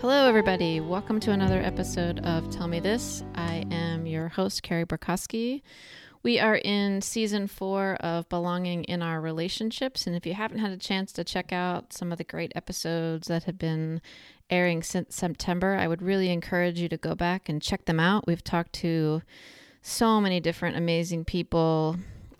Hello, 0.00 0.26
everybody. 0.26 0.80
Welcome 0.80 1.20
to 1.20 1.32
another 1.32 1.60
episode 1.60 2.20
of 2.20 2.48
Tell 2.48 2.66
Me 2.66 2.80
This. 2.80 3.22
I 3.34 3.66
am 3.70 4.06
your 4.06 4.28
host, 4.28 4.62
Carey 4.62 4.86
Borkoski. 4.86 5.60
We 6.22 6.40
are 6.40 6.56
in 6.56 7.02
season 7.02 7.46
four 7.46 7.96
of 7.96 8.26
Belonging 8.30 8.84
in 8.84 9.02
Our 9.02 9.20
Relationships. 9.20 10.06
And 10.06 10.16
if 10.16 10.24
you 10.24 10.32
haven't 10.32 10.60
had 10.60 10.70
a 10.70 10.78
chance 10.78 11.12
to 11.12 11.24
check 11.24 11.52
out 11.52 11.92
some 11.92 12.10
of 12.10 12.16
the 12.16 12.24
great 12.24 12.52
episodes 12.54 13.28
that 13.28 13.44
have 13.44 13.58
been 13.58 14.00
airing 14.48 14.82
since 14.82 15.14
September, 15.14 15.74
I 15.74 15.88
would 15.88 16.00
really 16.00 16.30
encourage 16.30 16.80
you 16.80 16.88
to 16.88 16.96
go 16.96 17.14
back 17.14 17.50
and 17.50 17.60
check 17.60 17.84
them 17.84 18.00
out. 18.00 18.26
We've 18.26 18.42
talked 18.42 18.72
to 18.74 19.20
so 19.82 20.22
many 20.22 20.40
different 20.40 20.78
amazing 20.78 21.26
people 21.26 21.96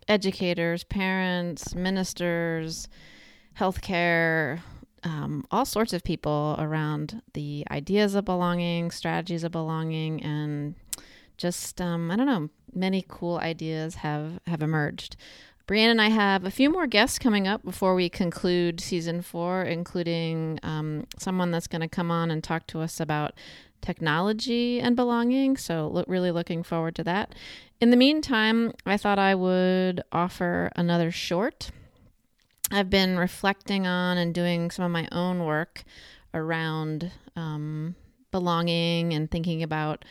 educators, 0.08 0.84
parents, 0.84 1.75
ministers, 1.75 2.88
healthcare, 3.58 4.60
um, 5.04 5.44
all 5.50 5.64
sorts 5.64 5.92
of 5.92 6.04
people 6.04 6.56
around 6.58 7.22
the 7.34 7.64
ideas 7.70 8.14
of 8.14 8.24
belonging, 8.24 8.90
strategies 8.90 9.44
of 9.44 9.52
belonging, 9.52 10.22
and 10.22 10.74
just 11.36 11.80
um, 11.80 12.10
I 12.10 12.16
don't 12.16 12.26
know, 12.26 12.48
many 12.74 13.04
cool 13.08 13.38
ideas 13.38 13.96
have 13.96 14.40
have 14.46 14.62
emerged. 14.62 15.16
Brianne 15.66 15.90
and 15.90 16.00
I 16.00 16.08
have 16.08 16.44
a 16.44 16.50
few 16.50 16.70
more 16.70 16.86
guests 16.86 17.18
coming 17.18 17.46
up 17.46 17.62
before 17.62 17.94
we 17.94 18.08
conclude 18.08 18.80
season 18.80 19.20
four, 19.20 19.62
including 19.62 20.58
um, 20.62 21.06
someone 21.18 21.50
that's 21.50 21.66
going 21.66 21.82
to 21.82 21.88
come 21.88 22.10
on 22.10 22.30
and 22.30 22.42
talk 22.42 22.66
to 22.68 22.80
us 22.80 23.00
about 23.00 23.34
technology 23.82 24.80
and 24.80 24.96
belonging. 24.96 25.58
So, 25.58 25.90
look, 25.92 26.08
really 26.08 26.30
looking 26.30 26.62
forward 26.62 26.94
to 26.96 27.04
that. 27.04 27.34
In 27.82 27.90
the 27.90 27.98
meantime, 27.98 28.72
I 28.86 28.96
thought 28.96 29.18
I 29.18 29.34
would 29.34 30.02
offer 30.10 30.70
another 30.74 31.10
short. 31.10 31.70
I've 32.70 32.91
been 32.91 33.19
reflecting 33.19 33.86
on 33.86 34.19
and 34.19 34.34
doing 34.34 34.70
some 34.70 34.84
of 34.84 34.91
my 34.91 35.08
own 35.12 35.44
work 35.44 35.84
around 36.34 37.10
um, 37.36 37.94
belonging 38.30 39.14
and 39.14 39.30
thinking 39.30 39.62
about 39.62 40.05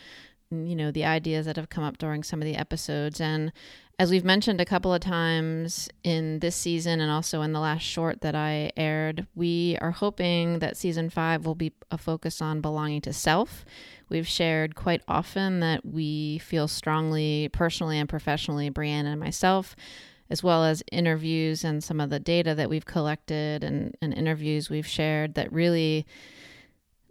you 0.50 0.74
know 0.74 0.90
the 0.90 1.04
ideas 1.04 1.46
that 1.46 1.56
have 1.56 1.68
come 1.68 1.84
up 1.84 1.98
during 1.98 2.22
some 2.22 2.40
of 2.40 2.46
the 2.46 2.56
episodes 2.56 3.20
and 3.20 3.52
as 4.00 4.12
we've 4.12 4.24
mentioned 4.24 4.60
a 4.60 4.64
couple 4.64 4.94
of 4.94 5.00
times 5.00 5.88
in 6.04 6.38
this 6.38 6.54
season 6.54 7.00
and 7.00 7.10
also 7.10 7.42
in 7.42 7.52
the 7.52 7.58
last 7.58 7.82
short 7.82 8.20
that 8.20 8.36
I 8.36 8.70
aired, 8.76 9.26
we 9.34 9.76
are 9.80 9.90
hoping 9.90 10.60
that 10.60 10.76
season 10.76 11.10
five 11.10 11.44
will 11.44 11.56
be 11.56 11.72
a 11.90 11.98
focus 11.98 12.40
on 12.40 12.60
belonging 12.60 13.00
to 13.02 13.12
self. 13.12 13.64
We've 14.08 14.26
shared 14.26 14.76
quite 14.76 15.02
often 15.08 15.58
that 15.60 15.84
we 15.84 16.38
feel 16.38 16.68
strongly, 16.68 17.48
personally 17.52 17.98
and 17.98 18.08
professionally, 18.08 18.70
Brianna 18.70 19.06
and 19.06 19.20
myself, 19.20 19.74
as 20.30 20.42
well 20.42 20.64
as 20.64 20.82
interviews 20.92 21.64
and 21.64 21.82
some 21.82 22.00
of 22.00 22.10
the 22.10 22.20
data 22.20 22.54
that 22.54 22.68
we've 22.68 22.86
collected 22.86 23.64
and, 23.64 23.96
and 24.02 24.12
interviews 24.14 24.68
we've 24.68 24.86
shared 24.86 25.34
that 25.34 25.52
really 25.52 26.06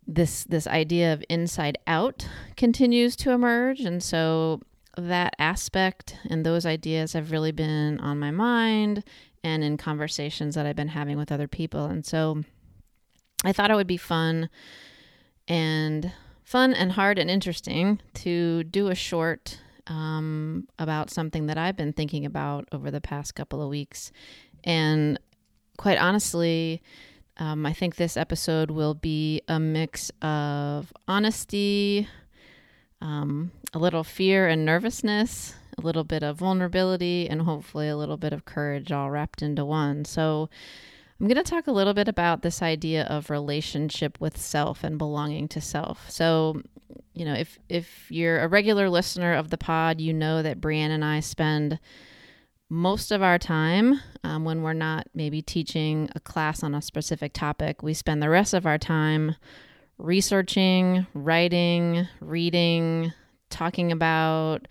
this 0.08 0.46
this 0.46 0.68
idea 0.68 1.12
of 1.12 1.24
inside 1.28 1.78
out 1.86 2.28
continues 2.56 3.16
to 3.16 3.32
emerge 3.32 3.82
and 3.82 4.02
so 4.02 4.62
that 4.98 5.34
aspect 5.38 6.18
and 6.30 6.46
those 6.46 6.66
ideas 6.66 7.14
have 7.14 7.32
really 7.32 7.52
been 7.52 8.00
on 8.00 8.20
my 8.20 8.32
mind 8.32 9.04
and 9.44 9.64
in 9.64 9.78
conversations 9.78 10.56
that 10.56 10.66
I've 10.66 10.76
been 10.76 10.90
having 10.90 11.18
with 11.18 11.32
other 11.32 11.48
people. 11.48 11.86
And 11.86 12.06
so 12.06 12.44
I 13.46 13.54
thought 13.54 13.72
it 13.72 13.76
would 13.76 13.88
be 13.88 13.98
fun 13.98 14.50
and 15.48 16.12
fun 16.44 16.74
and 16.74 16.92
hard 16.92 17.20
and 17.20 17.30
interesting 17.30 18.02
to 18.16 18.64
do 18.64 18.88
a 18.88 18.96
short 18.96 19.60
um, 19.90 20.68
about 20.80 21.10
something 21.10 21.48
that 21.48 21.58
I've 21.58 21.78
been 21.78 21.94
thinking 21.94 22.26
about 22.26 22.68
over 22.72 22.92
the 22.92 23.02
past 23.02 23.36
couple 23.36 23.62
of 23.62 23.70
weeks. 23.70 24.12
And 24.64 25.20
quite 25.78 25.98
honestly, 25.98 26.82
um, 27.38 27.66
I 27.66 27.74
think 27.74 27.96
this 27.96 28.18
episode 28.18 28.72
will 28.72 28.96
be 28.96 29.42
a 29.48 29.60
mix 29.60 30.12
of 30.22 30.92
honesty, 31.08 32.08
um, 33.02 33.52
a 33.74 33.80
little 33.80 34.04
fear 34.04 34.48
and 34.48 34.66
nervousness, 34.66 35.54
a 35.78 35.82
little 35.82 36.04
bit 36.04 36.24
of 36.24 36.38
vulnerability, 36.38 37.30
and 37.30 37.44
hopefully 37.44 37.88
a 37.88 37.98
little 37.98 38.18
bit 38.18 38.34
of 38.34 38.46
courage 38.46 38.92
all 38.92 39.12
wrapped 39.12 39.42
into 39.42 39.64
one. 39.64 40.04
So, 40.04 40.50
I'm 41.20 41.28
going 41.28 41.44
to 41.44 41.44
talk 41.44 41.66
a 41.66 41.72
little 41.72 41.96
bit 41.96 42.08
about 42.08 42.44
this 42.44 42.62
idea 42.62 43.04
of 43.06 43.32
relationship 43.32 44.20
with 44.20 44.38
self 44.38 44.84
and 44.84 45.00
belonging 45.00 45.48
to 45.50 45.62
self. 45.62 46.10
So, 46.12 46.62
you 47.14 47.26
know, 47.26 47.34
if 47.34 47.58
if 47.70 48.12
you're 48.12 48.42
a 48.42 48.48
regular 48.48 48.90
listener 48.90 49.34
of 49.34 49.50
the 49.50 49.58
pod, 49.58 50.00
you 50.00 50.14
know 50.14 50.44
that 50.44 50.62
Brianne 50.62 50.92
and 50.92 51.04
I 51.04 51.22
spend 51.22 51.80
most 52.70 53.12
of 53.12 53.24
our 53.24 53.40
time 53.40 54.00
um, 54.24 54.44
when 54.44 54.62
we're 54.62 54.74
not 54.74 55.08
maybe 55.16 55.42
teaching 55.42 56.10
a 56.16 56.20
class 56.20 56.62
on 56.62 56.76
a 56.76 56.82
specific 56.82 57.34
topic. 57.34 57.82
We 57.82 57.94
spend 57.96 58.22
the 58.22 58.30
rest 58.30 58.54
of 58.54 58.66
our 58.68 58.78
time 58.78 59.36
researching, 59.98 61.08
writing, 61.16 62.08
reading, 62.20 63.14
talking 63.50 63.92
about, 63.92 64.68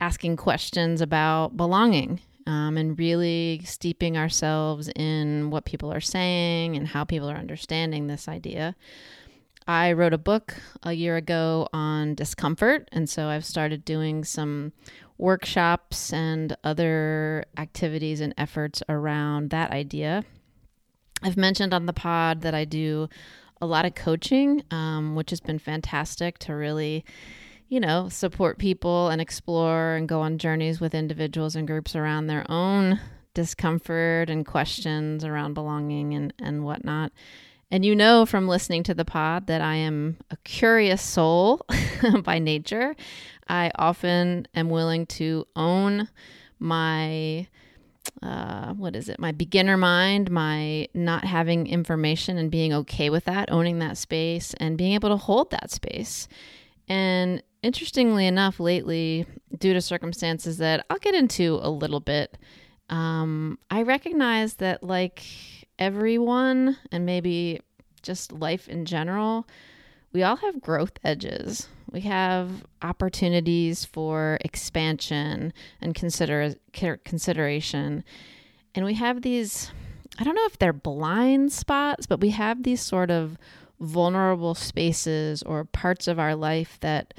asking 0.00 0.36
questions 0.36 1.00
about 1.00 1.56
belonging. 1.56 2.20
Um, 2.46 2.76
and 2.76 2.98
really 2.98 3.60
steeping 3.64 4.16
ourselves 4.16 4.88
in 4.96 5.50
what 5.50 5.66
people 5.66 5.92
are 5.92 6.00
saying 6.00 6.74
and 6.74 6.88
how 6.88 7.04
people 7.04 7.30
are 7.30 7.36
understanding 7.36 8.06
this 8.06 8.28
idea. 8.28 8.74
I 9.66 9.92
wrote 9.92 10.14
a 10.14 10.18
book 10.18 10.56
a 10.82 10.92
year 10.92 11.16
ago 11.16 11.68
on 11.72 12.14
discomfort, 12.14 12.88
and 12.92 13.08
so 13.08 13.28
I've 13.28 13.44
started 13.44 13.84
doing 13.84 14.24
some 14.24 14.72
workshops 15.18 16.12
and 16.12 16.56
other 16.64 17.44
activities 17.56 18.20
and 18.20 18.34
efforts 18.38 18.82
around 18.88 19.50
that 19.50 19.70
idea. 19.70 20.24
I've 21.22 21.36
mentioned 21.36 21.74
on 21.74 21.86
the 21.86 21.92
pod 21.92 22.40
that 22.40 22.54
I 22.54 22.64
do 22.64 23.08
a 23.60 23.66
lot 23.66 23.84
of 23.84 23.94
coaching, 23.94 24.64
um, 24.70 25.14
which 25.14 25.30
has 25.30 25.40
been 25.40 25.58
fantastic 25.58 26.38
to 26.40 26.54
really, 26.54 27.04
you 27.70 27.78
know, 27.78 28.08
support 28.08 28.58
people 28.58 29.08
and 29.08 29.20
explore 29.22 29.94
and 29.94 30.08
go 30.08 30.20
on 30.20 30.38
journeys 30.38 30.80
with 30.80 30.92
individuals 30.92 31.54
and 31.54 31.68
groups 31.68 31.94
around 31.94 32.26
their 32.26 32.44
own 32.50 33.00
discomfort 33.32 34.28
and 34.28 34.44
questions 34.44 35.24
around 35.24 35.54
belonging 35.54 36.12
and, 36.14 36.34
and 36.40 36.64
whatnot. 36.64 37.12
And 37.70 37.84
you 37.84 37.94
know 37.94 38.26
from 38.26 38.48
listening 38.48 38.82
to 38.82 38.94
the 38.94 39.04
pod 39.04 39.46
that 39.46 39.60
I 39.60 39.76
am 39.76 40.16
a 40.32 40.36
curious 40.38 41.00
soul 41.00 41.64
by 42.24 42.40
nature. 42.40 42.96
I 43.48 43.70
often 43.76 44.48
am 44.52 44.68
willing 44.68 45.06
to 45.06 45.46
own 45.54 46.08
my 46.58 47.46
uh, 48.22 48.72
what 48.72 48.96
is 48.96 49.08
it? 49.08 49.20
My 49.20 49.30
beginner 49.30 49.76
mind, 49.76 50.30
my 50.30 50.88
not 50.94 51.24
having 51.24 51.66
information 51.68 52.36
and 52.36 52.50
being 52.50 52.72
okay 52.72 53.10
with 53.10 53.26
that, 53.26 53.52
owning 53.52 53.78
that 53.78 53.96
space 53.96 54.54
and 54.54 54.76
being 54.76 54.94
able 54.94 55.10
to 55.10 55.16
hold 55.16 55.50
that 55.52 55.70
space. 55.70 56.26
And 56.90 57.40
interestingly 57.62 58.26
enough, 58.26 58.58
lately, 58.58 59.24
due 59.56 59.72
to 59.72 59.80
circumstances 59.80 60.58
that 60.58 60.84
I'll 60.90 60.98
get 60.98 61.14
into 61.14 61.60
a 61.62 61.70
little 61.70 62.00
bit, 62.00 62.36
um, 62.88 63.60
I 63.70 63.82
recognize 63.82 64.54
that, 64.54 64.82
like 64.82 65.22
everyone, 65.78 66.76
and 66.90 67.06
maybe 67.06 67.60
just 68.02 68.32
life 68.32 68.68
in 68.68 68.86
general, 68.86 69.46
we 70.12 70.24
all 70.24 70.36
have 70.36 70.60
growth 70.60 70.98
edges. 71.04 71.68
We 71.92 72.00
have 72.02 72.66
opportunities 72.82 73.84
for 73.84 74.38
expansion 74.40 75.52
and 75.80 75.94
consider 75.94 76.54
consideration. 76.72 78.02
And 78.74 78.84
we 78.84 78.94
have 78.94 79.22
these 79.22 79.70
I 80.18 80.24
don't 80.24 80.34
know 80.34 80.44
if 80.46 80.58
they're 80.58 80.72
blind 80.72 81.52
spots, 81.52 82.06
but 82.06 82.20
we 82.20 82.30
have 82.30 82.62
these 82.64 82.80
sort 82.80 83.10
of 83.10 83.38
vulnerable 83.80 84.54
spaces 84.54 85.42
or 85.42 85.64
parts 85.64 86.06
of 86.06 86.18
our 86.18 86.34
life 86.34 86.78
that 86.80 87.14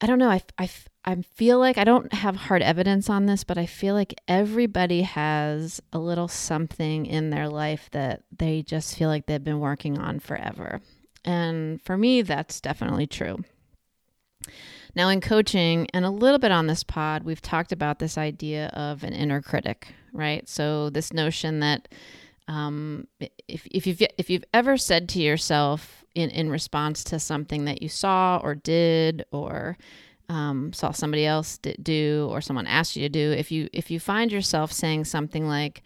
I 0.00 0.06
don't 0.06 0.18
know. 0.18 0.30
I, 0.30 0.42
I, 0.58 0.68
I 1.04 1.22
feel 1.22 1.58
like 1.58 1.78
I 1.78 1.84
don't 1.84 2.12
have 2.12 2.36
hard 2.36 2.62
evidence 2.62 3.08
on 3.08 3.26
this, 3.26 3.44
but 3.44 3.56
I 3.56 3.64
feel 3.64 3.94
like 3.94 4.20
everybody 4.28 5.02
has 5.02 5.80
a 5.92 5.98
little 5.98 6.28
something 6.28 7.06
in 7.06 7.30
their 7.30 7.48
life 7.48 7.88
that 7.92 8.24
they 8.36 8.62
just 8.62 8.96
feel 8.96 9.08
like 9.08 9.26
they've 9.26 9.42
been 9.42 9.60
working 9.60 9.98
on 9.98 10.18
forever. 10.18 10.80
And 11.24 11.80
for 11.80 11.96
me, 11.96 12.22
that's 12.22 12.60
definitely 12.60 13.06
true. 13.06 13.38
Now, 14.94 15.08
in 15.08 15.20
coaching 15.20 15.88
and 15.92 16.04
a 16.04 16.10
little 16.10 16.38
bit 16.38 16.52
on 16.52 16.66
this 16.66 16.82
pod, 16.82 17.22
we've 17.22 17.42
talked 17.42 17.72
about 17.72 17.98
this 17.98 18.16
idea 18.16 18.68
of 18.68 19.02
an 19.02 19.12
inner 19.12 19.42
critic, 19.42 19.88
right? 20.12 20.48
So, 20.48 20.88
this 20.90 21.12
notion 21.12 21.60
that 21.60 21.88
um, 22.48 23.06
if, 23.48 23.66
if, 23.66 23.86
you've, 23.86 24.02
if 24.18 24.30
you've 24.30 24.44
ever 24.54 24.76
said 24.76 25.08
to 25.10 25.20
yourself 25.20 26.04
in, 26.14 26.30
in 26.30 26.50
response 26.50 27.04
to 27.04 27.18
something 27.18 27.64
that 27.64 27.82
you 27.82 27.88
saw 27.88 28.38
or 28.42 28.54
did 28.54 29.24
or 29.32 29.76
um, 30.28 30.72
saw 30.72 30.90
somebody 30.90 31.26
else 31.26 31.58
do 31.58 32.28
or 32.30 32.40
someone 32.40 32.66
asked 32.66 32.96
you 32.96 33.02
to 33.02 33.08
do, 33.08 33.32
if 33.32 33.50
you, 33.50 33.68
if 33.72 33.90
you 33.90 34.00
find 34.00 34.30
yourself 34.32 34.72
saying 34.72 35.04
something 35.04 35.46
like, 35.46 35.82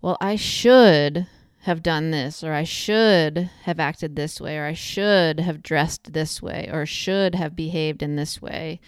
well, 0.00 0.16
I 0.20 0.36
should 0.36 1.26
have 1.64 1.82
done 1.82 2.10
this, 2.10 2.44
or 2.44 2.52
I 2.52 2.64
should 2.64 3.50
have 3.62 3.80
acted 3.80 4.16
this 4.16 4.38
way, 4.38 4.58
or 4.58 4.66
I 4.66 4.74
should 4.74 5.40
have 5.40 5.62
dressed 5.62 6.12
this 6.12 6.42
way, 6.42 6.68
or 6.70 6.84
should 6.84 7.34
have 7.34 7.56
behaved 7.56 8.02
in 8.02 8.16
this 8.16 8.42
way. 8.42 8.80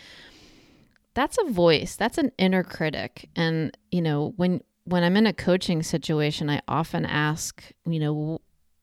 That's 1.15 1.39
a 1.39 1.51
voice. 1.51 1.97
That's 1.97 2.19
an 2.19 2.33
inner 2.37 2.63
critic. 2.63 3.31
And, 3.35 3.75
you 3.91 4.03
know, 4.03 4.35
when 4.37 4.61
when 4.87 5.03
I'm 5.03 5.17
in 5.17 5.27
a 5.27 5.33
coaching 5.33 5.83
situation, 5.83 6.49
I 6.49 6.63
often 6.69 7.05
ask, 7.05 7.61
you 7.85 7.99
know, 7.99 8.41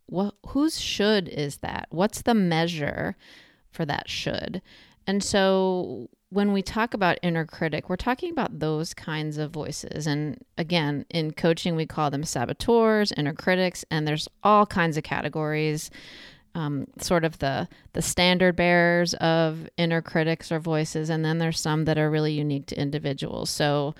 what 0.08 0.36
whose 0.48 0.80
should 0.80 1.30
is 1.30 1.58
that? 1.58 1.88
What's 1.90 2.22
the 2.22 2.34
measure 2.34 3.16
for 3.72 3.86
that 3.86 4.10
should? 4.10 4.62
And 5.08 5.24
so 5.24 6.10
when 6.30 6.52
we 6.52 6.62
talk 6.62 6.94
about 6.94 7.20
inner 7.22 7.46
critic, 7.46 7.90
we're 7.90 7.96
talking 7.96 8.32
about 8.32 8.60
those 8.60 8.94
kinds 8.94 9.38
of 9.38 9.52
voices. 9.52 10.06
And 10.06 10.44
again, 10.58 11.06
in 11.10 11.32
coaching, 11.32 11.76
we 11.76 11.86
call 11.86 12.12
them 12.12 12.24
saboteurs, 12.24 13.14
inner 13.14 13.34
critics, 13.34 13.86
and 13.90 14.06
there's 14.06 14.28
all 14.44 14.66
kinds 14.66 14.98
of 14.98 15.04
categories. 15.04 15.90
Um, 16.56 16.86
sort 17.00 17.26
of 17.26 17.40
the 17.40 17.68
the 17.94 18.02
standard 18.04 18.56
bearers 18.56 19.16
of 19.16 19.68
inner 19.76 20.04
critics 20.04 20.52
or 20.52 20.60
voices, 20.60 21.10
and 21.10 21.26
then 21.26 21.40
there's 21.40 21.60
some 21.60 21.86
that 21.86 21.98
are 21.98 22.12
really 22.12 22.34
unique 22.34 22.68
to 22.68 22.80
individuals. 22.80 23.50
So 23.50 23.96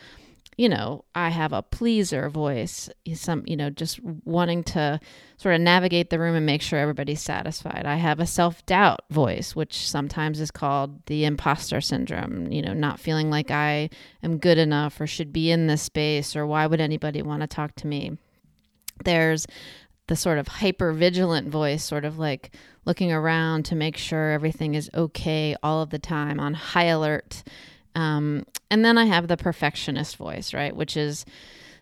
you 0.58 0.70
know, 0.70 1.04
I 1.16 1.30
have 1.30 1.54
a 1.54 1.62
pleaser 1.62 2.30
voice, 2.30 2.90
some, 3.14 3.44
you 3.46 3.56
know, 3.56 3.70
just 3.70 4.00
wanting 4.04 4.64
to 4.66 5.00
sort 5.38 5.56
of 5.56 5.62
navigate 5.62 6.10
the 6.10 6.20
room 6.20 6.36
and 6.36 6.46
make 6.46 6.62
sure 6.62 6.80
everybody's 6.80 7.22
satisfied. 7.22 7.86
I 7.86 7.96
have 7.96 8.20
a 8.20 8.28
self 8.28 8.66
doubt 8.66 9.02
voice, 9.10 9.56
which 9.56 9.88
sometimes 9.88 10.40
is 10.40 10.52
called 10.52 11.06
the 11.08 11.26
imposter 11.26 11.82
syndrome, 11.82 12.52
you 12.52 12.62
know, 12.62 12.74
not 12.74 13.00
feeling 13.00 13.30
like 13.30 13.52
I 13.52 13.90
am 14.22 14.38
good 14.38 14.58
enough 14.58 15.00
or 15.02 15.08
should 15.08 15.34
be 15.34 15.52
in 15.52 15.68
this 15.68 15.82
space 15.82 16.36
or 16.36 16.46
why 16.46 16.68
would 16.68 16.82
anybody 16.82 17.22
want 17.22 17.42
to 17.42 17.48
talk 17.48 17.76
to 17.78 17.88
me. 17.88 18.18
There's 19.04 19.48
the 20.08 20.16
sort 20.16 20.38
of 20.38 20.48
hyper 20.48 20.92
vigilant 20.94 21.50
voice, 21.50 21.84
sort 21.84 22.06
of 22.06 22.20
like 22.20 22.52
looking 22.86 23.12
around 23.12 23.64
to 23.66 23.76
make 23.76 23.98
sure 23.98 24.32
everything 24.32 24.76
is 24.76 24.90
okay 24.94 25.56
all 25.64 25.82
of 25.82 25.90
the 25.90 26.00
time 26.00 26.40
on 26.40 26.54
high 26.54 26.86
alert 26.86 27.44
um, 27.96 28.46
and 28.70 28.84
then 28.84 28.98
I 28.98 29.06
have 29.06 29.28
the 29.28 29.38
perfectionist 29.38 30.18
voice, 30.18 30.54
right? 30.54 30.76
Which 30.76 30.98
is 30.98 31.26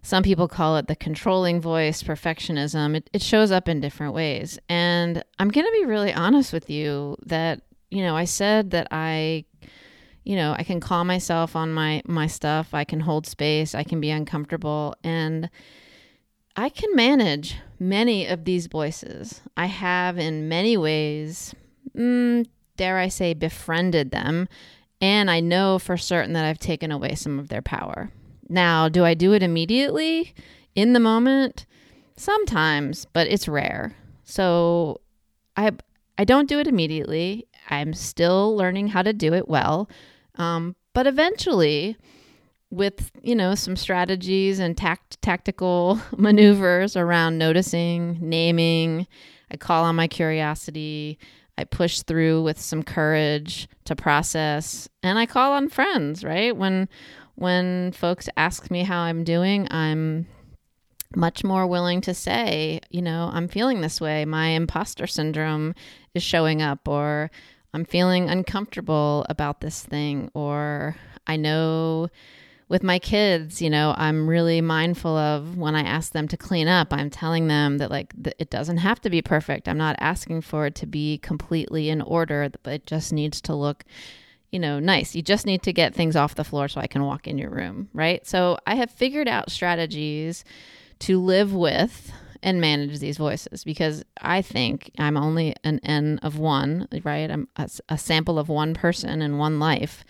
some 0.03 0.23
people 0.23 0.47
call 0.47 0.77
it 0.77 0.87
the 0.87 0.95
controlling 0.95 1.61
voice, 1.61 2.01
perfectionism. 2.03 2.95
It, 2.95 3.09
it 3.13 3.21
shows 3.21 3.51
up 3.51 3.69
in 3.69 3.79
different 3.79 4.13
ways. 4.13 4.59
And 4.67 5.23
I'm 5.37 5.49
going 5.49 5.65
to 5.65 5.79
be 5.79 5.85
really 5.85 6.13
honest 6.13 6.51
with 6.51 6.69
you 6.69 7.17
that, 7.25 7.61
you 7.89 8.01
know, 8.01 8.15
I 8.15 8.25
said 8.25 8.71
that 8.71 8.87
I, 8.91 9.45
you 10.23 10.35
know, 10.35 10.55
I 10.57 10.63
can 10.63 10.79
call 10.79 11.03
myself 11.03 11.55
on 11.55 11.71
my, 11.71 12.01
my 12.05 12.27
stuff, 12.27 12.73
I 12.73 12.83
can 12.83 13.01
hold 13.01 13.27
space, 13.27 13.75
I 13.75 13.83
can 13.83 14.01
be 14.01 14.09
uncomfortable. 14.09 14.95
And 15.03 15.49
I 16.55 16.69
can 16.69 16.95
manage 16.95 17.55
many 17.79 18.27
of 18.27 18.43
these 18.43 18.67
voices. 18.67 19.41
I 19.55 19.67
have, 19.67 20.17
in 20.17 20.49
many 20.49 20.77
ways, 20.77 21.55
mm, 21.95 22.45
dare 22.75 22.97
I 22.97 23.07
say, 23.07 23.33
befriended 23.33 24.11
them 24.11 24.49
and 25.01 25.31
I 25.31 25.39
know 25.39 25.79
for 25.79 25.97
certain 25.97 26.33
that 26.33 26.45
I've 26.45 26.59
taken 26.59 26.91
away 26.91 27.15
some 27.15 27.39
of 27.39 27.49
their 27.49 27.63
power. 27.63 28.11
Now, 28.47 28.87
do 28.87 29.03
I 29.03 29.15
do 29.15 29.33
it 29.33 29.41
immediately 29.41 30.33
in 30.75 30.93
the 30.93 30.99
moment? 30.99 31.65
Sometimes, 32.15 33.07
but 33.11 33.27
it's 33.27 33.47
rare. 33.47 33.95
So 34.23 35.01
I 35.57 35.71
I 36.17 36.23
don't 36.23 36.47
do 36.47 36.59
it 36.59 36.67
immediately. 36.67 37.47
I'm 37.69 37.93
still 37.93 38.55
learning 38.55 38.89
how 38.89 39.01
to 39.01 39.13
do 39.13 39.33
it 39.33 39.47
well. 39.47 39.89
Um, 40.35 40.75
but 40.93 41.07
eventually, 41.07 41.97
with 42.69 43.11
you 43.23 43.35
know 43.35 43.55
some 43.55 43.75
strategies 43.75 44.59
and 44.59 44.77
tact 44.77 45.21
tactical 45.21 45.99
maneuvers 46.17 46.95
around 46.95 47.37
noticing, 47.37 48.17
naming, 48.21 49.07
I 49.49 49.57
call 49.57 49.83
on 49.83 49.95
my 49.95 50.07
curiosity. 50.07 51.17
I 51.57 51.63
push 51.63 52.01
through 52.01 52.43
with 52.43 52.59
some 52.59 52.83
courage 52.83 53.67
to 53.85 53.95
process 53.95 54.89
and 55.03 55.19
I 55.19 55.25
call 55.25 55.53
on 55.53 55.69
friends, 55.69 56.23
right? 56.23 56.55
When 56.55 56.87
when 57.35 57.91
folks 57.93 58.29
ask 58.37 58.69
me 58.69 58.83
how 58.83 59.01
I'm 59.01 59.23
doing, 59.23 59.67
I'm 59.71 60.27
much 61.15 61.43
more 61.43 61.67
willing 61.67 62.01
to 62.01 62.13
say, 62.13 62.79
you 62.89 63.01
know, 63.01 63.29
I'm 63.33 63.47
feeling 63.47 63.81
this 63.81 63.99
way. 63.99 64.25
My 64.25 64.47
imposter 64.49 65.07
syndrome 65.07 65.75
is 66.13 66.23
showing 66.23 66.61
up 66.61 66.87
or 66.87 67.31
I'm 67.73 67.85
feeling 67.85 68.29
uncomfortable 68.29 69.25
about 69.29 69.61
this 69.61 69.83
thing 69.83 70.29
or 70.33 70.95
I 71.27 71.35
know 71.37 72.09
with 72.71 72.83
my 72.83 72.99
kids, 72.99 73.61
you 73.61 73.69
know, 73.69 73.93
I'm 73.97 74.29
really 74.29 74.61
mindful 74.61 75.17
of 75.17 75.57
when 75.57 75.75
I 75.75 75.81
ask 75.81 76.13
them 76.13 76.29
to 76.29 76.37
clean 76.37 76.69
up, 76.69 76.93
I'm 76.93 77.09
telling 77.09 77.49
them 77.49 77.79
that 77.79 77.91
like 77.91 78.13
th- 78.23 78.37
it 78.39 78.49
doesn't 78.49 78.77
have 78.77 79.01
to 79.01 79.09
be 79.09 79.21
perfect. 79.21 79.67
I'm 79.67 79.77
not 79.77 79.97
asking 79.99 80.39
for 80.43 80.65
it 80.65 80.75
to 80.75 80.85
be 80.85 81.17
completely 81.17 81.89
in 81.89 82.01
order, 82.01 82.49
but 82.63 82.73
it 82.73 82.85
just 82.85 83.11
needs 83.11 83.41
to 83.41 83.53
look, 83.53 83.83
you 84.53 84.59
know, 84.59 84.79
nice. 84.79 85.13
You 85.15 85.21
just 85.21 85.45
need 85.45 85.63
to 85.63 85.73
get 85.73 85.93
things 85.93 86.15
off 86.15 86.35
the 86.35 86.45
floor 86.45 86.69
so 86.69 86.79
I 86.79 86.87
can 86.87 87.03
walk 87.03 87.27
in 87.27 87.37
your 87.37 87.49
room, 87.49 87.89
right? 87.93 88.25
So 88.25 88.57
I 88.65 88.75
have 88.75 88.89
figured 88.89 89.27
out 89.27 89.51
strategies 89.51 90.45
to 90.99 91.19
live 91.19 91.53
with 91.53 92.13
and 92.41 92.61
manage 92.61 92.99
these 92.99 93.17
voices 93.17 93.65
because 93.65 94.05
I 94.21 94.41
think 94.41 94.91
I'm 94.97 95.17
only 95.17 95.57
an 95.65 95.81
N 95.83 96.21
of 96.23 96.39
one, 96.39 96.87
right? 97.03 97.29
I'm 97.29 97.49
a, 97.57 97.69
a 97.89 97.97
sample 97.97 98.39
of 98.39 98.47
one 98.47 98.73
person 98.73 99.21
in 99.21 99.37
one 99.37 99.59
life. 99.59 100.05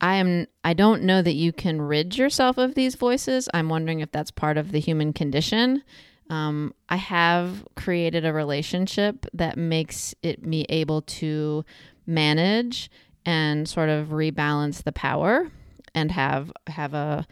I 0.00 0.16
am 0.16 0.46
I 0.64 0.74
don't 0.74 1.02
know 1.02 1.22
that 1.22 1.34
you 1.34 1.52
can 1.52 1.82
rid 1.82 2.16
yourself 2.16 2.58
of 2.58 2.74
these 2.74 2.94
voices. 2.94 3.48
I'm 3.52 3.68
wondering 3.68 4.00
if 4.00 4.12
that's 4.12 4.30
part 4.30 4.56
of 4.56 4.72
the 4.72 4.80
human 4.80 5.12
condition. 5.12 5.82
Um, 6.30 6.74
I 6.88 6.96
have 6.96 7.66
created 7.74 8.24
a 8.24 8.32
relationship 8.32 9.26
that 9.32 9.56
makes 9.56 10.14
it 10.22 10.44
me 10.44 10.66
able 10.68 11.02
to 11.02 11.64
manage 12.06 12.90
and 13.24 13.68
sort 13.68 13.88
of 13.88 14.08
rebalance 14.08 14.82
the 14.82 14.92
power 14.92 15.50
and 15.94 16.12
have 16.12 16.52
have 16.68 16.94
a 16.94 17.26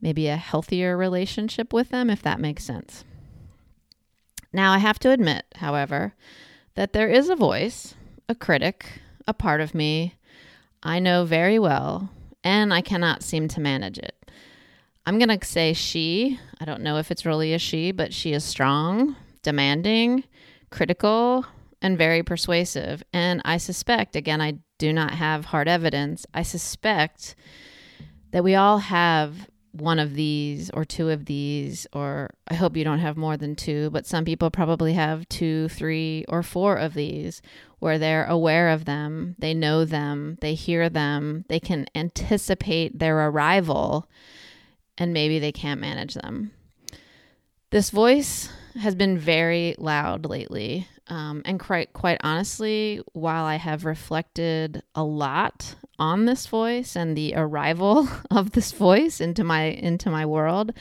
maybe 0.00 0.28
a 0.28 0.36
healthier 0.36 0.96
relationship 0.96 1.72
with 1.72 1.90
them 1.90 2.10
if 2.10 2.22
that 2.22 2.40
makes 2.40 2.64
sense. 2.64 3.04
Now 4.52 4.72
I 4.72 4.78
have 4.78 4.98
to 5.00 5.10
admit, 5.10 5.44
however, 5.56 6.14
that 6.74 6.92
there 6.92 7.08
is 7.08 7.28
a 7.28 7.36
voice, 7.36 7.94
a 8.28 8.34
critic, 8.34 9.00
a 9.26 9.34
part 9.34 9.60
of 9.60 9.74
me 9.74 10.14
I 10.82 10.98
know 10.98 11.24
very 11.24 11.58
well, 11.58 12.08
and 12.44 12.72
I 12.72 12.80
cannot 12.80 13.22
seem 13.22 13.48
to 13.48 13.60
manage 13.60 13.98
it. 13.98 14.14
I'm 15.06 15.18
going 15.18 15.36
to 15.38 15.46
say 15.46 15.72
she. 15.72 16.38
I 16.60 16.64
don't 16.64 16.82
know 16.82 16.98
if 16.98 17.10
it's 17.10 17.26
really 17.26 17.54
a 17.54 17.58
she, 17.58 17.92
but 17.92 18.12
she 18.12 18.32
is 18.32 18.44
strong, 18.44 19.16
demanding, 19.42 20.24
critical, 20.70 21.46
and 21.80 21.96
very 21.96 22.22
persuasive. 22.22 23.02
And 23.12 23.40
I 23.44 23.56
suspect, 23.56 24.16
again, 24.16 24.40
I 24.40 24.58
do 24.78 24.92
not 24.92 25.12
have 25.12 25.46
hard 25.46 25.68
evidence, 25.68 26.24
I 26.32 26.42
suspect 26.42 27.34
that 28.30 28.44
we 28.44 28.54
all 28.54 28.78
have 28.78 29.48
one 29.72 29.98
of 29.98 30.14
these 30.14 30.70
or 30.70 30.84
two 30.84 31.10
of 31.10 31.26
these, 31.26 31.86
or 31.92 32.30
I 32.48 32.54
hope 32.54 32.76
you 32.76 32.84
don't 32.84 32.98
have 32.98 33.16
more 33.16 33.36
than 33.36 33.54
two, 33.54 33.90
but 33.90 34.06
some 34.06 34.24
people 34.24 34.50
probably 34.50 34.94
have 34.94 35.28
two, 35.28 35.68
three, 35.68 36.24
or 36.28 36.42
four 36.42 36.76
of 36.76 36.94
these 36.94 37.42
where 37.78 37.98
they're 37.98 38.24
aware 38.24 38.70
of 38.70 38.84
them, 38.84 39.36
they 39.38 39.54
know 39.54 39.84
them, 39.84 40.38
they 40.40 40.54
hear 40.54 40.88
them, 40.88 41.44
they 41.48 41.60
can 41.60 41.86
anticipate 41.94 42.98
their 42.98 43.28
arrival, 43.28 44.08
and 44.96 45.12
maybe 45.12 45.38
they 45.38 45.52
can't 45.52 45.80
manage 45.80 46.14
them. 46.14 46.50
This 47.70 47.90
voice 47.90 48.50
has 48.80 48.94
been 48.94 49.18
very 49.18 49.74
loud 49.78 50.26
lately. 50.26 50.88
Um, 51.08 51.42
and 51.44 51.58
quite 51.58 51.92
quite 51.92 52.18
honestly, 52.22 53.00
while 53.12 53.44
I 53.44 53.56
have 53.56 53.84
reflected 53.84 54.82
a 54.94 55.02
lot 55.02 55.74
on 55.98 56.26
this 56.26 56.46
voice 56.46 56.96
and 56.96 57.16
the 57.16 57.34
arrival 57.34 58.08
of 58.30 58.52
this 58.52 58.72
voice 58.72 59.20
into 59.20 59.42
my 59.44 59.64
into 59.64 60.10
my 60.10 60.26
world, 60.26 60.72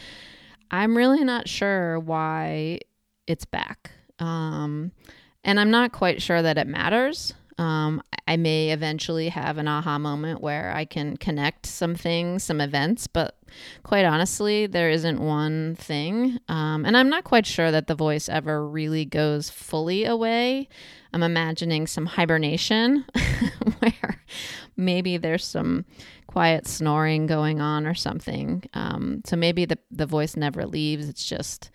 I'm 0.69 0.97
really 0.97 1.23
not 1.23 1.47
sure 1.47 1.99
why 1.99 2.79
it's 3.25 3.45
back. 3.45 3.91
Um, 4.19 4.91
and 5.43 5.59
I'm 5.59 5.71
not 5.71 5.91
quite 5.91 6.21
sure 6.21 6.41
that 6.41 6.57
it 6.57 6.67
matters. 6.67 7.33
Um, 7.57 8.01
I 8.27 8.37
may 8.37 8.71
eventually 8.71 9.29
have 9.29 9.57
an 9.57 9.67
aha 9.67 9.97
moment 9.97 10.41
where 10.41 10.73
I 10.75 10.85
can 10.85 11.17
connect 11.17 11.65
some 11.65 11.95
things, 11.95 12.43
some 12.43 12.61
events, 12.61 13.07
but 13.07 13.37
quite 13.83 14.05
honestly, 14.05 14.67
there 14.67 14.89
isn't 14.89 15.19
one 15.19 15.75
thing. 15.75 16.37
Um, 16.49 16.85
and 16.85 16.95
I'm 16.95 17.09
not 17.09 17.23
quite 17.23 17.45
sure 17.45 17.71
that 17.71 17.87
the 17.87 17.95
voice 17.95 18.29
ever 18.29 18.67
really 18.67 19.05
goes 19.05 19.49
fully 19.49 20.05
away. 20.05 20.67
I'm 21.13 21.23
imagining 21.23 21.87
some 21.87 22.05
hibernation 22.05 23.05
where 23.79 24.21
maybe 24.75 25.17
there's 25.17 25.45
some 25.45 25.85
quiet 26.27 26.67
snoring 26.67 27.25
going 27.25 27.61
on 27.61 27.87
or 27.87 27.95
something. 27.95 28.63
Um, 28.73 29.21
so 29.25 29.35
maybe 29.35 29.65
the, 29.65 29.79
the 29.89 30.05
voice 30.05 30.35
never 30.35 30.65
leaves, 30.67 31.07
it's 31.09 31.25
just 31.25 31.71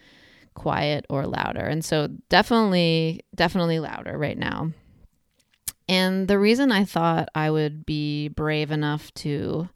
quiet 0.55 1.07
or 1.09 1.27
louder. 1.27 1.65
And 1.65 1.85
so 1.85 2.09
definitely, 2.29 3.23
definitely 3.35 3.81
louder 3.81 4.17
right 4.19 4.39
now. 4.39 4.71
And 5.89 6.29
the 6.29 6.39
reason 6.39 6.73
I 6.73 6.85
thought 6.85 7.29
I 7.35 7.51
would 7.51 7.85
be 7.85 8.29
brave 8.29 8.71
enough 8.71 9.13
to, 9.15 9.69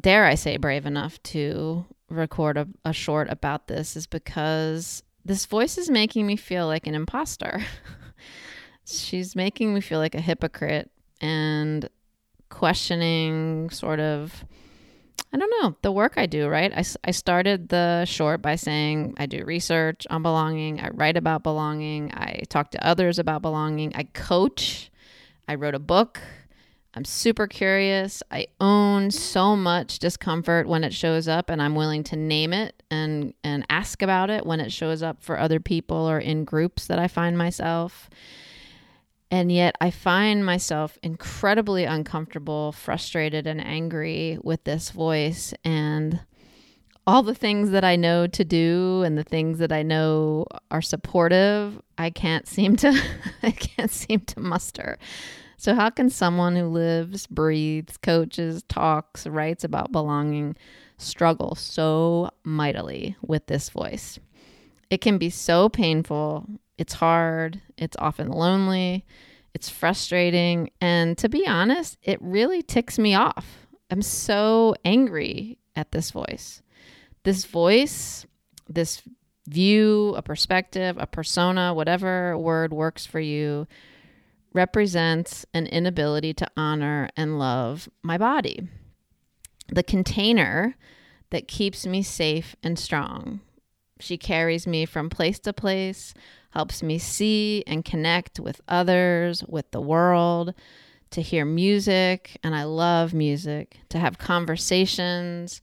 dare 0.00 0.24
I 0.24 0.34
say, 0.34 0.56
brave 0.56 0.86
enough 0.86 1.22
to 1.24 1.86
record 2.08 2.56
a, 2.56 2.68
a 2.84 2.92
short 2.92 3.28
about 3.30 3.68
this 3.68 3.96
is 3.96 4.06
because 4.06 5.02
this 5.24 5.46
voice 5.46 5.78
is 5.78 5.90
making 5.90 6.26
me 6.26 6.36
feel 6.36 6.66
like 6.66 6.86
an 6.86 6.94
imposter. 6.94 7.64
She's 8.86 9.34
making 9.34 9.72
me 9.72 9.80
feel 9.80 9.98
like 9.98 10.14
a 10.14 10.20
hypocrite 10.20 10.90
and 11.20 11.88
questioning 12.50 13.70
sort 13.70 14.00
of 14.00 14.44
I 15.32 15.36
don't 15.36 15.52
know, 15.60 15.76
the 15.82 15.90
work 15.90 16.14
I 16.16 16.26
do, 16.26 16.46
right? 16.46 16.72
I, 16.72 16.84
I 17.02 17.10
started 17.10 17.68
the 17.68 18.04
short 18.04 18.40
by 18.40 18.54
saying 18.54 19.14
I 19.16 19.26
do 19.26 19.44
research 19.44 20.06
on 20.08 20.22
belonging, 20.22 20.80
I 20.80 20.90
write 20.94 21.16
about 21.16 21.42
belonging, 21.42 22.12
I 22.14 22.42
talk 22.48 22.70
to 22.70 22.86
others 22.86 23.18
about 23.18 23.42
belonging, 23.42 23.92
I 23.96 24.04
coach, 24.04 24.92
I 25.48 25.56
wrote 25.56 25.74
a 25.74 25.80
book. 25.80 26.20
I'm 26.96 27.04
super 27.04 27.48
curious. 27.48 28.22
I 28.30 28.46
own 28.60 29.10
so 29.10 29.56
much 29.56 29.98
discomfort 29.98 30.68
when 30.68 30.84
it 30.84 30.94
shows 30.94 31.26
up 31.26 31.50
and 31.50 31.60
I'm 31.60 31.74
willing 31.74 32.04
to 32.04 32.16
name 32.16 32.52
it 32.52 32.84
and 32.88 33.34
and 33.42 33.66
ask 33.68 34.00
about 34.00 34.30
it 34.30 34.46
when 34.46 34.60
it 34.60 34.70
shows 34.70 35.02
up 35.02 35.20
for 35.20 35.36
other 35.36 35.58
people 35.58 36.08
or 36.08 36.20
in 36.20 36.44
groups 36.44 36.86
that 36.86 37.00
I 37.00 37.08
find 37.08 37.36
myself. 37.36 38.08
And 39.34 39.50
yet 39.50 39.74
I 39.80 39.90
find 39.90 40.46
myself 40.46 40.96
incredibly 41.02 41.82
uncomfortable, 41.82 42.70
frustrated, 42.70 43.48
and 43.48 43.60
angry 43.60 44.38
with 44.44 44.62
this 44.62 44.90
voice 44.90 45.52
and 45.64 46.20
all 47.04 47.24
the 47.24 47.34
things 47.34 47.70
that 47.70 47.82
I 47.82 47.96
know 47.96 48.28
to 48.28 48.44
do 48.44 49.02
and 49.04 49.18
the 49.18 49.24
things 49.24 49.58
that 49.58 49.72
I 49.72 49.82
know 49.82 50.46
are 50.70 50.80
supportive, 50.80 51.82
I 51.98 52.10
can't 52.10 52.46
seem 52.46 52.76
to 52.76 52.96
I 53.42 53.50
can't 53.50 53.90
seem 53.90 54.20
to 54.20 54.38
muster. 54.38 54.98
So 55.56 55.74
how 55.74 55.90
can 55.90 56.10
someone 56.10 56.54
who 56.54 56.66
lives, 56.66 57.26
breathes, 57.26 57.96
coaches, 57.96 58.62
talks, 58.68 59.26
writes 59.26 59.64
about 59.64 59.90
belonging 59.90 60.54
struggle 60.96 61.56
so 61.56 62.30
mightily 62.44 63.16
with 63.20 63.46
this 63.46 63.68
voice? 63.68 64.20
It 64.90 65.00
can 65.00 65.18
be 65.18 65.28
so 65.28 65.68
painful 65.68 66.46
it's 66.78 66.94
hard, 66.94 67.60
it's 67.76 67.96
often 67.98 68.30
lonely, 68.30 69.04
it's 69.54 69.68
frustrating, 69.68 70.70
and 70.80 71.16
to 71.18 71.28
be 71.28 71.46
honest, 71.46 71.96
it 72.02 72.18
really 72.20 72.62
ticks 72.62 72.98
me 72.98 73.14
off. 73.14 73.66
I'm 73.90 74.02
so 74.02 74.74
angry 74.84 75.58
at 75.76 75.92
this 75.92 76.10
voice. 76.10 76.62
This 77.22 77.44
voice, 77.44 78.26
this 78.68 79.02
view, 79.46 80.14
a 80.16 80.22
perspective, 80.22 80.96
a 80.98 81.06
persona, 81.06 81.72
whatever 81.74 82.36
word 82.36 82.72
works 82.72 83.06
for 83.06 83.20
you, 83.20 83.66
represents 84.52 85.44
an 85.52 85.66
inability 85.66 86.32
to 86.34 86.48
honor 86.56 87.08
and 87.16 87.38
love 87.38 87.88
my 88.02 88.16
body. 88.16 88.68
The 89.68 89.82
container 89.82 90.76
that 91.30 91.48
keeps 91.48 91.86
me 91.86 92.02
safe 92.02 92.54
and 92.62 92.78
strong. 92.78 93.40
She 94.00 94.16
carries 94.16 94.66
me 94.66 94.86
from 94.86 95.10
place 95.10 95.38
to 95.40 95.52
place, 95.52 96.14
helps 96.54 96.84
me 96.84 96.98
see 96.98 97.64
and 97.66 97.84
connect 97.84 98.38
with 98.38 98.60
others, 98.68 99.42
with 99.48 99.68
the 99.72 99.80
world, 99.80 100.54
to 101.10 101.20
hear 101.20 101.44
music, 101.44 102.38
and 102.44 102.54
I 102.54 102.62
love 102.62 103.12
music, 103.12 103.78
to 103.88 103.98
have 103.98 104.18
conversations 104.18 105.60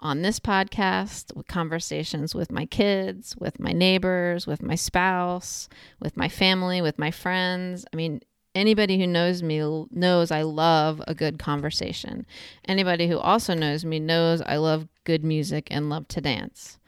on 0.00 0.22
this 0.22 0.40
podcast, 0.40 1.36
with 1.36 1.46
conversations 1.46 2.34
with 2.34 2.50
my 2.50 2.64
kids, 2.64 3.36
with 3.36 3.60
my 3.60 3.72
neighbors, 3.72 4.46
with 4.46 4.62
my 4.62 4.74
spouse, 4.74 5.68
with 6.00 6.16
my 6.16 6.28
family, 6.28 6.80
with 6.80 6.98
my 6.98 7.10
friends. 7.10 7.84
I 7.92 7.96
mean, 7.96 8.22
anybody 8.54 8.98
who 8.98 9.06
knows 9.06 9.42
me 9.42 9.60
knows 9.90 10.30
I 10.30 10.40
love 10.40 11.02
a 11.06 11.14
good 11.14 11.38
conversation. 11.38 12.24
Anybody 12.66 13.08
who 13.08 13.18
also 13.18 13.52
knows 13.52 13.84
me 13.84 14.00
knows 14.00 14.40
I 14.40 14.56
love 14.56 14.88
good 15.04 15.22
music 15.22 15.68
and 15.70 15.90
love 15.90 16.08
to 16.08 16.22
dance. 16.22 16.78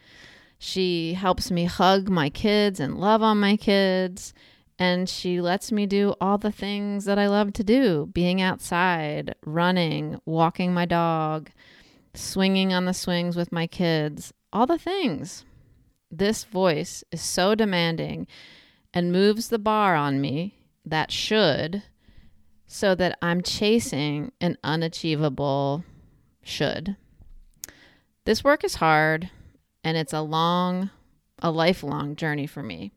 She 0.64 1.14
helps 1.14 1.50
me 1.50 1.64
hug 1.64 2.08
my 2.08 2.30
kids 2.30 2.78
and 2.78 2.96
love 2.96 3.20
on 3.20 3.40
my 3.40 3.56
kids. 3.56 4.32
And 4.78 5.08
she 5.08 5.40
lets 5.40 5.72
me 5.72 5.86
do 5.86 6.14
all 6.20 6.38
the 6.38 6.52
things 6.52 7.04
that 7.04 7.18
I 7.18 7.26
love 7.26 7.52
to 7.54 7.64
do 7.64 8.08
being 8.12 8.40
outside, 8.40 9.34
running, 9.44 10.20
walking 10.24 10.72
my 10.72 10.86
dog, 10.86 11.50
swinging 12.14 12.72
on 12.72 12.84
the 12.84 12.94
swings 12.94 13.34
with 13.34 13.50
my 13.50 13.66
kids, 13.66 14.32
all 14.52 14.66
the 14.66 14.78
things. 14.78 15.44
This 16.12 16.44
voice 16.44 17.02
is 17.10 17.20
so 17.20 17.56
demanding 17.56 18.28
and 18.94 19.10
moves 19.10 19.48
the 19.48 19.58
bar 19.58 19.96
on 19.96 20.20
me 20.20 20.54
that 20.86 21.10
should 21.10 21.82
so 22.68 22.94
that 22.94 23.18
I'm 23.20 23.42
chasing 23.42 24.30
an 24.40 24.58
unachievable 24.62 25.82
should. 26.40 26.96
This 28.24 28.44
work 28.44 28.62
is 28.62 28.76
hard 28.76 29.28
and 29.84 29.96
it's 29.96 30.12
a 30.12 30.20
long, 30.20 30.90
a 31.40 31.50
lifelong 31.50 32.16
journey 32.16 32.46
for 32.46 32.62
me. 32.62 32.92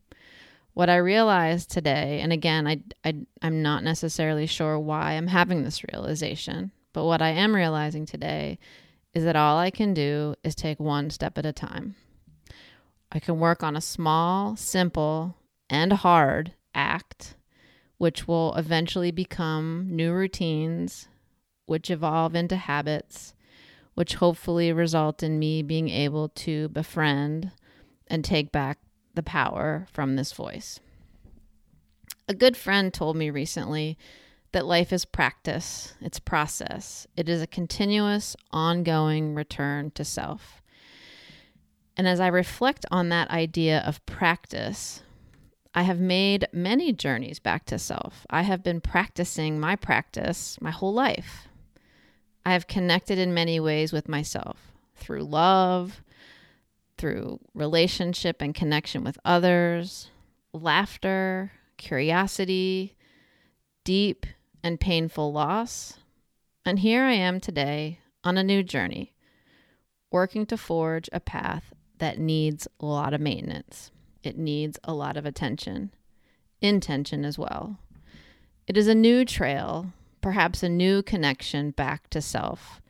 What 0.74 0.90
I 0.90 0.98
realized 0.98 1.72
today, 1.72 2.20
and 2.22 2.34
again, 2.34 2.68
I, 2.68 2.82
I, 3.04 3.14
I'm 3.42 3.62
not 3.62 3.84
necessarily 3.84 4.46
sure 4.46 4.78
why 4.78 5.14
I'm 5.14 5.28
having 5.28 5.64
this 5.64 5.84
realization, 5.92 6.72
but 6.92 7.06
what 7.06 7.22
I 7.22 7.30
am 7.30 7.56
realizing 7.56 8.06
today 8.06 8.60
is 9.14 9.24
that 9.24 9.38
all 9.38 9.58
I 9.58 9.72
can 9.72 9.94
do 9.94 10.36
is 10.44 10.54
take 10.54 10.80
one 10.80 11.10
step 11.10 11.38
at 11.38 11.46
a 11.46 11.54
time. 11.54 11.96
I 13.12 13.20
can 13.20 13.40
work 13.40 13.64
on 13.64 13.78
a 13.78 13.82
small, 13.82 14.58
simple, 14.58 15.38
and 15.70 15.94
hard 15.94 16.54
act, 16.74 17.36
which 17.98 18.28
will 18.28 18.54
eventually 18.56 19.12
become 19.12 19.88
new 19.90 20.12
routines, 20.12 21.08
which 21.66 21.90
evolve 21.90 22.36
into 22.36 22.58
habits, 22.58 23.34
which 23.96 24.16
hopefully 24.16 24.72
result 24.72 25.24
in 25.24 25.40
me 25.40 25.64
being 25.64 25.90
able 25.90 26.30
to 26.30 26.70
befriend 26.70 27.52
and 28.08 28.24
take 28.24 28.52
back 28.52 28.78
the 29.16 29.24
power 29.24 29.88
from 29.92 30.16
this 30.16 30.32
voice. 30.34 30.80
A 32.28 32.34
good 32.34 32.58
friend 32.58 32.94
told 32.94 33.16
me 33.16 33.30
recently 33.30 33.98
that 34.52 34.66
life 34.66 34.94
is 34.94 35.06
practice, 35.06 35.96
it's 36.02 36.20
process. 36.20 37.08
It 37.18 37.28
is 37.28 37.42
a 37.42 37.48
continuous, 37.48 38.36
ongoing 38.52 39.36
return 39.36 39.92
to 39.92 40.06
self. 40.06 40.62
And 41.98 42.08
as 42.08 42.20
I 42.20 42.28
reflect 42.28 42.86
on 42.92 43.10
that 43.10 43.30
idea 43.32 43.80
of 43.86 44.06
practice, 44.06 45.04
I 45.74 45.84
have 45.84 46.00
made 46.00 46.48
many 46.54 46.94
journeys 46.94 47.40
back 47.40 47.66
to 47.66 47.78
self. 47.78 48.26
I 48.30 48.44
have 48.44 48.64
been 48.64 48.82
practicing 48.82 49.60
my 49.60 49.76
practice 49.76 50.58
my 50.62 50.72
whole 50.72 50.94
life. 50.94 51.48
I 52.46 52.54
have 52.54 52.68
connected 52.68 53.18
in 53.18 53.34
many 53.34 53.60
ways 53.60 53.92
with 53.92 54.08
myself 54.08 54.72
through 54.96 55.24
love, 55.24 56.04
through 56.98 57.40
relationship 57.54 58.42
and 58.42 58.54
connection 58.54 59.04
with 59.04 59.18
others, 59.26 60.10
laughter, 60.54 61.52
curiosity, 61.78 62.96
deep 63.84 64.26
and 64.64 64.80
painful 64.80 65.34
loss. 65.34 65.98
And 66.66 66.80
here 66.80 67.04
I 67.04 67.14
am 67.14 67.40
today 67.40 68.00
on 68.24 68.38
a 68.38 68.44
new 68.44 68.64
journey, 68.64 69.14
working 70.12 70.46
to 70.48 70.58
forge 70.58 71.10
a 71.12 71.20
path 71.20 71.74
that 71.98 72.20
needs 72.20 72.68
a 72.80 72.86
lot 72.86 73.14
of 73.14 73.22
maintenance. 73.22 73.92
It 74.24 74.38
needs 74.38 74.80
a 74.84 74.94
lot 74.94 75.18
of 75.18 75.26
attention, 75.26 75.92
intention 76.62 77.26
as 77.26 77.38
well. 77.38 77.78
It 78.68 78.78
is 78.78 78.88
a 78.88 78.96
new 78.96 79.26
trail 79.26 79.94
perhaps 80.26 80.64
a 80.64 80.70
new 80.70 81.04
connection 81.04 81.70
back 81.70 82.10
to 82.10 82.20
self 82.20 82.82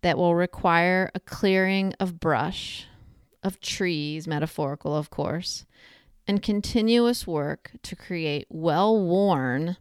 that 0.00 0.18
will 0.18 0.34
require 0.34 1.12
a 1.14 1.20
clearing 1.20 1.94
of 2.00 2.18
brush, 2.18 2.88
of 3.40 3.60
trees, 3.60 4.26
metaphorical, 4.26 4.92
of 4.96 5.08
course, 5.08 5.64
and 6.26 6.42
continuous 6.42 7.24
work 7.24 7.70
to 7.84 7.94
create 7.94 8.48
well 8.50 9.00
worn 9.00 9.76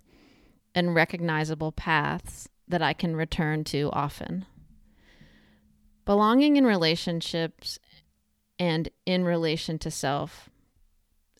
and 0.75 0.93
recognizable 0.93 1.71
paths 1.71 2.47
that 2.67 2.83
I 2.83 2.93
can 2.93 3.15
return 3.15 3.63
to 3.63 3.89
often. 3.91 4.45
Belonging 6.05 6.55
in 6.55 6.67
relationships 6.67 7.79
and 8.59 8.89
in 9.07 9.23
relation 9.23 9.79
to 9.79 9.89
self 9.89 10.51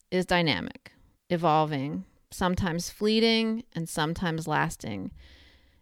is 0.10 0.26
dynamic, 0.26 0.92
evolving, 1.30 2.06
sometimes 2.32 2.90
fleeting 2.90 3.64
and 3.76 3.88
sometimes 3.88 4.48
lasting. 4.48 5.12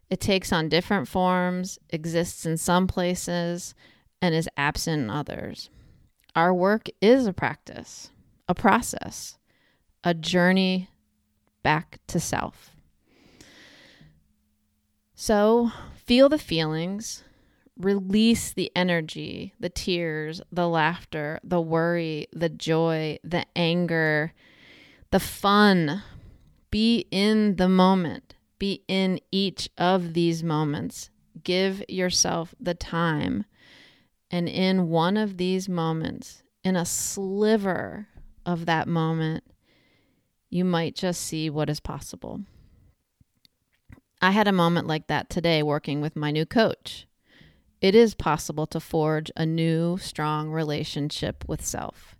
It 0.10 0.20
takes 0.20 0.51
on 0.51 0.70
different 0.70 1.08
forms, 1.08 1.78
exists 1.89 2.46
in 2.46 2.58
some 2.58 2.88
places, 2.88 3.75
and 4.22 4.34
is 4.34 4.50
absent 4.58 5.04
in 5.04 5.10
others. 5.10 5.70
Our 6.36 6.54
work 6.54 6.88
is 7.01 7.28
a 7.28 7.34
practice, 7.34 8.12
a 8.48 8.56
process, 8.56 9.38
a 10.04 10.13
journey 10.13 10.89
back 11.63 12.00
to 12.08 12.20
self. 12.20 12.72
So 15.16 15.72
feel 15.96 16.30
the 16.30 16.38
feelings, 16.38 17.24
release 17.78 18.54
the 18.54 18.72
energy, 18.75 19.54
the 19.60 19.70
tears, 19.70 20.42
the 20.51 20.68
laughter, 20.68 21.39
the 21.44 21.62
worry, 21.62 22.28
the 22.32 22.50
joy, 22.50 23.20
the 23.24 23.46
anger, 23.56 24.34
the 25.12 25.20
fun. 25.20 26.04
Be 26.72 27.06
in 27.10 27.56
the 27.56 27.68
moment, 27.68 28.36
be 28.60 28.84
in 28.88 29.20
each 29.32 29.70
of 29.78 30.13
these 30.13 30.44
moments. 30.44 31.10
Give 31.44 31.84
yourself 31.88 32.54
the 32.60 32.74
time. 32.74 33.46
And 34.30 34.48
in 34.48 34.89
one 34.89 35.18
of 35.18 35.38
these 35.38 35.68
moments, 35.68 36.44
in 36.63 36.75
a 36.75 36.86
sliver 36.86 38.08
of 38.46 38.66
that 38.66 38.88
moment, 38.88 39.44
you 40.50 40.66
might 40.66 40.96
just 40.96 41.22
see 41.22 41.50
what 41.50 41.70
is 41.70 41.80
possible. 41.80 42.42
I 44.22 44.32
had 44.32 44.48
a 44.48 44.51
moment 44.51 44.88
like 44.88 45.08
that 45.08 45.30
today 45.30 45.63
working 45.63 46.01
with 46.01 46.16
my 46.16 46.30
new 46.32 46.46
coach. 46.46 47.08
It 47.82 47.96
is 47.96 48.13
possible 48.13 48.68
to 48.68 48.80
forge 48.80 49.32
a 49.38 49.46
new, 49.46 49.98
strong 49.98 50.50
relationship 50.50 51.46
with 51.48 51.66
self. 51.66 52.18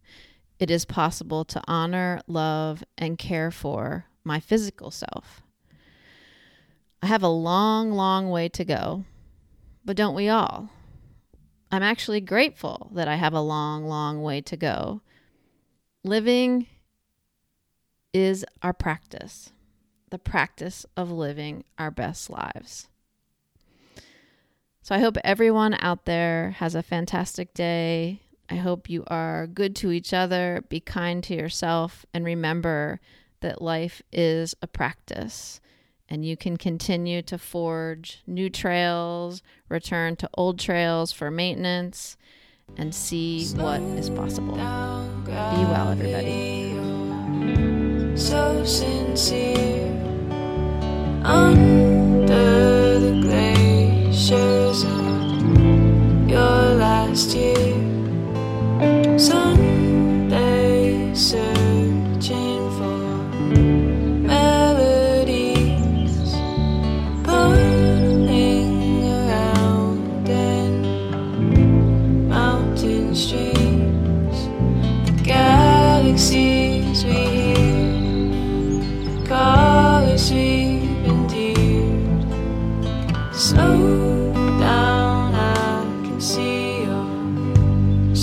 It 0.58 0.72
is 0.72 0.86
possible 0.86 1.44
to 1.46 1.62
honor, 1.68 2.22
love, 2.28 2.84
and 2.98 3.18
care 3.18 3.52
for 3.52 4.06
my 4.24 4.40
physical 4.40 4.92
self. 4.92 5.42
I 7.02 7.08
have 7.08 7.24
a 7.24 7.30
long, 7.30 7.92
long 7.92 8.30
way 8.30 8.50
to 8.50 8.66
go, 8.66 9.06
but 9.86 9.96
don't 9.96 10.16
we 10.16 10.28
all? 10.28 10.70
I'm 11.72 11.84
actually 11.84 12.22
grateful 12.22 12.90
that 12.94 13.08
I 13.08 13.16
have 13.16 13.34
a 13.34 13.42
long, 13.42 13.86
long 13.86 14.22
way 14.22 14.42
to 14.42 14.58
go. 14.58 15.02
Living 16.04 16.68
is 18.14 18.44
our 18.64 18.74
practice, 18.74 19.52
the 20.10 20.18
practice 20.18 20.86
of 20.98 21.12
living 21.12 21.64
our 21.78 21.92
best 21.92 22.30
lives. 22.30 22.88
So 24.82 24.96
I 24.96 25.00
hope 25.00 25.18
everyone 25.24 25.78
out 25.80 26.06
there 26.06 26.52
has 26.58 26.74
a 26.74 26.82
fantastic 26.82 27.54
day. 27.54 28.22
I 28.50 28.56
hope 28.56 28.90
you 28.90 29.04
are 29.08 29.46
good 29.46 29.76
to 29.78 29.92
each 29.92 30.14
other, 30.14 30.64
be 30.70 30.80
kind 30.80 31.24
to 31.26 31.36
yourself, 31.36 32.06
and 32.14 32.26
remember 32.26 33.00
that 33.42 33.62
life 33.62 34.02
is 34.12 34.56
a 34.64 34.68
practice. 34.68 35.62
And 36.12 36.26
you 36.26 36.36
can 36.36 36.58
continue 36.58 37.22
to 37.24 37.38
forge 37.38 38.22
new 38.26 38.50
trails, 38.50 39.44
return 39.70 40.16
to 40.18 40.30
old 40.34 40.58
trails 40.58 41.12
for 41.12 41.30
maintenance, 41.30 42.18
and 42.78 42.94
see 42.94 43.48
what 43.50 43.82
is 43.82 44.10
possible. 44.10 44.56
Be 44.56 45.32
well, 45.32 45.90
everybody 45.90 46.70
so 48.20 48.64
sincere 48.66 49.88
under 51.24 51.89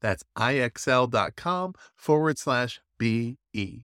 That's 0.00 0.24
ixl.com 0.36 1.74
forward 1.96 2.38
slash 2.38 2.80
BE. 2.98 3.36